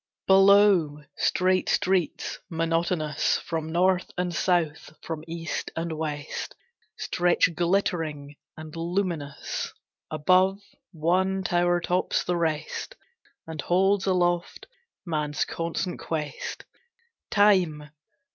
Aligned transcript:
Below, 0.25 1.03
straight 1.15 1.69
streets, 1.69 2.39
monotonous, 2.49 3.37
From 3.37 3.71
north 3.71 4.09
and 4.17 4.33
south, 4.33 4.95
from 5.03 5.23
east 5.27 5.69
and 5.75 5.91
west, 5.91 6.55
Stretch 6.97 7.53
glittering; 7.53 8.35
and 8.57 8.75
luminous 8.75 9.71
Above, 10.09 10.57
one 10.91 11.43
tower 11.43 11.79
tops 11.79 12.23
the 12.23 12.35
rest 12.35 12.95
And 13.45 13.61
holds 13.61 14.07
aloft 14.07 14.65
man's 15.05 15.45
constant 15.45 15.99
quest: 15.99 16.65
Time! 17.29 17.91